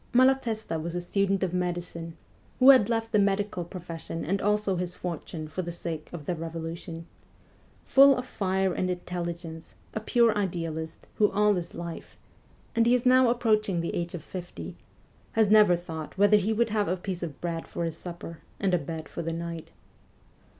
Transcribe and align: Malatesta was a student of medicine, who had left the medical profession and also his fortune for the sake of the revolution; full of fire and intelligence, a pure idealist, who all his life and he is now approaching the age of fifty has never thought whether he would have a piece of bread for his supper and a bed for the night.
Malatesta 0.15 0.79
was 0.79 0.95
a 0.95 0.99
student 0.99 1.43
of 1.43 1.53
medicine, 1.53 2.17
who 2.57 2.71
had 2.71 2.89
left 2.89 3.11
the 3.11 3.19
medical 3.19 3.63
profession 3.63 4.25
and 4.25 4.41
also 4.41 4.75
his 4.75 4.95
fortune 4.95 5.47
for 5.47 5.61
the 5.61 5.71
sake 5.71 6.09
of 6.11 6.25
the 6.25 6.33
revolution; 6.33 7.05
full 7.85 8.17
of 8.17 8.25
fire 8.25 8.73
and 8.73 8.89
intelligence, 8.89 9.75
a 9.93 9.99
pure 9.99 10.35
idealist, 10.35 11.05
who 11.17 11.29
all 11.29 11.53
his 11.53 11.75
life 11.75 12.17
and 12.75 12.87
he 12.87 12.95
is 12.95 13.05
now 13.05 13.29
approaching 13.29 13.79
the 13.79 13.93
age 13.93 14.15
of 14.15 14.23
fifty 14.23 14.75
has 15.33 15.51
never 15.51 15.75
thought 15.75 16.17
whether 16.17 16.37
he 16.37 16.51
would 16.51 16.71
have 16.71 16.87
a 16.87 16.97
piece 16.97 17.21
of 17.21 17.39
bread 17.39 17.67
for 17.67 17.83
his 17.85 17.95
supper 17.95 18.39
and 18.59 18.73
a 18.73 18.79
bed 18.79 19.07
for 19.07 19.21
the 19.21 19.31
night. 19.31 19.69